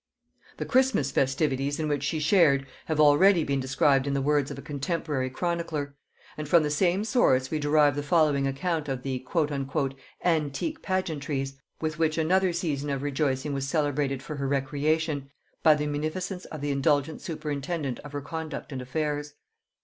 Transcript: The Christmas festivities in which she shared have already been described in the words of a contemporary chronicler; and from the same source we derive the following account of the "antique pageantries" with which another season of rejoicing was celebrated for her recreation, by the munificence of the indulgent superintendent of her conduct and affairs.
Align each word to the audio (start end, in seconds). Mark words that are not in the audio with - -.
The 0.57 0.65
Christmas 0.65 1.11
festivities 1.11 1.79
in 1.79 1.87
which 1.87 2.01
she 2.01 2.19
shared 2.19 2.65
have 2.85 2.99
already 2.99 3.43
been 3.43 3.59
described 3.59 4.07
in 4.07 4.15
the 4.15 4.19
words 4.23 4.49
of 4.49 4.57
a 4.57 4.61
contemporary 4.63 5.29
chronicler; 5.29 5.93
and 6.35 6.49
from 6.49 6.63
the 6.63 6.71
same 6.71 7.03
source 7.03 7.51
we 7.51 7.59
derive 7.59 7.95
the 7.95 8.01
following 8.01 8.47
account 8.47 8.89
of 8.89 9.03
the 9.03 9.23
"antique 10.25 10.81
pageantries" 10.81 11.59
with 11.81 11.99
which 11.99 12.17
another 12.17 12.51
season 12.51 12.89
of 12.89 13.03
rejoicing 13.03 13.53
was 13.53 13.67
celebrated 13.67 14.23
for 14.23 14.37
her 14.37 14.47
recreation, 14.47 15.29
by 15.61 15.75
the 15.75 15.85
munificence 15.85 16.45
of 16.45 16.61
the 16.61 16.71
indulgent 16.71 17.21
superintendent 17.21 17.99
of 17.99 18.11
her 18.13 18.21
conduct 18.21 18.71
and 18.71 18.81
affairs. 18.81 19.35